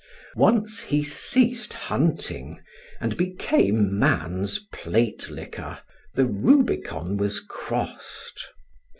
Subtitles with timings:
[0.35, 2.59] Once he ceased hunting
[2.99, 5.77] and became man's plate licker,
[6.15, 8.47] the Rubicon was crossed.